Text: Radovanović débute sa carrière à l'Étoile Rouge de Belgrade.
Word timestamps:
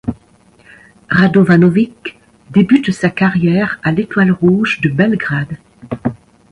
Radovanović 1.11 1.91
débute 2.49 2.89
sa 2.91 3.11
carrière 3.11 3.79
à 3.83 3.91
l'Étoile 3.91 4.31
Rouge 4.31 4.81
de 4.81 4.89
Belgrade. 4.89 5.57